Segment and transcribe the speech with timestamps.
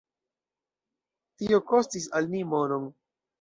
[1.41, 2.89] Tio kostis al ni monon.